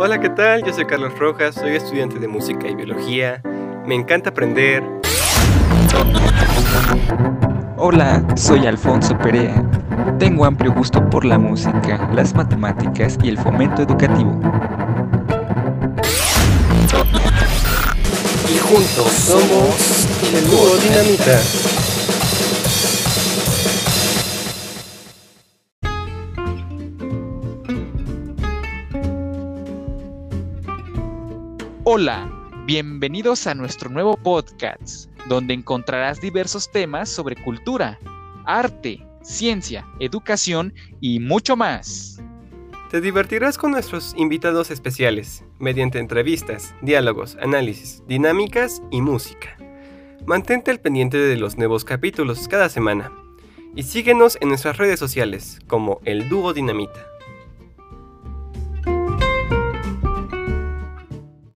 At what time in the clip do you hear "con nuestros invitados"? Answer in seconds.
43.56-44.70